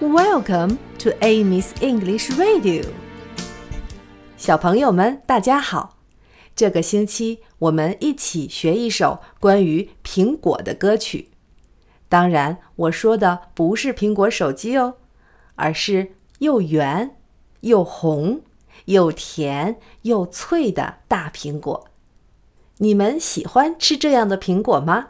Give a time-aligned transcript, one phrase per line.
[0.00, 2.86] Welcome to Amy's English Radio。
[4.38, 5.98] 小朋友们，大家好！
[6.56, 11.28] 这个星期我们一起学一首关于苹果的歌曲。
[12.08, 14.94] 当然，我说的不是苹果手机哦，
[15.56, 17.16] 而是又圆
[17.60, 18.40] 又红
[18.86, 21.88] 又甜又脆的大苹果。
[22.78, 25.08] 你们喜欢吃这样的苹果吗？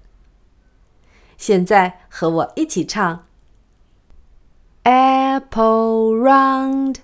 [1.36, 3.26] 现在和我一起唱
[4.84, 6.98] ：Apple round,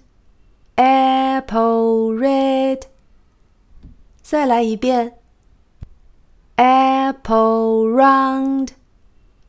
[0.77, 2.82] apple red。
[4.22, 5.19] 再来一遍
[6.55, 8.78] ：Apple round。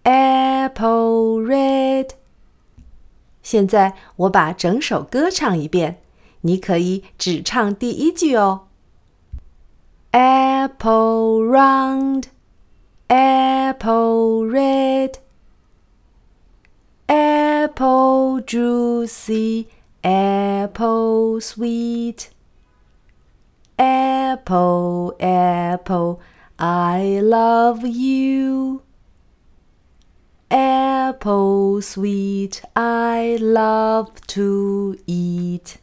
[0.03, 2.11] Apple red。
[3.43, 6.01] 现在我把整首歌唱一遍，
[6.43, 8.63] 你可以只唱第一句哦。
[10.13, 12.25] Apple round,
[13.09, 15.15] apple red,
[17.07, 19.67] apple juicy,
[20.03, 22.29] apple sweet,
[23.77, 26.21] apple, apple,
[26.57, 28.83] I love you.
[31.22, 35.78] Apple sweet, I love to eat.